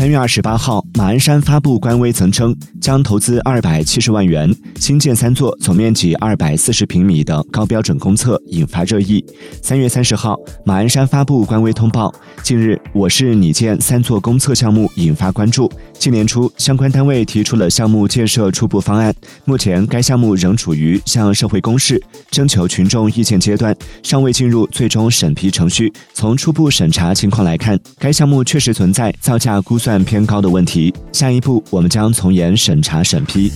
[0.00, 9.22] 三月二十八号，马鞍山发布官微曾称，将投资二百七十万元新建三座总面积二百四十平米的高标准公厕，引发热议。
[9.62, 12.10] 三月三十号，马鞍山发布官微通报，
[12.42, 15.70] 近日我市拟建三座公厕项目引发关注。
[15.98, 19.14] 今年初，相关单位提出了项目建设初步方案，
[19.44, 25.92] 目前该项目仍处于向社会公示、征求群众意见阶段，尚未进入最终审批程序。
[26.14, 30.94] 从初步审查情况来看，该项目确实存在造价估算但偏高的问题。
[31.10, 33.50] 下一步，我们将从严审查审批。